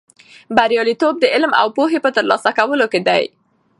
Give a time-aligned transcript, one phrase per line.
[0.57, 3.23] بریالیتوب د علم او پوهې په ترلاسه کولو کې دی.